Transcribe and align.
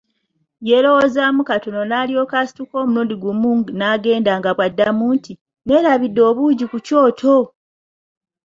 Yeelowoozaamu 0.69 1.41
katono 1.49 1.81
n’alyoka 1.85 2.35
asituka 2.43 2.73
omulundi 2.81 3.15
gumu 3.23 3.49
n’agenda 3.79 4.31
nga 4.39 4.49
bw’adduma 4.57 5.03
nti, 5.15 5.33
“Neerabidde 5.67 6.21
obuugi 6.29 6.65
ku 6.71 6.77
kyoto! 6.85 7.37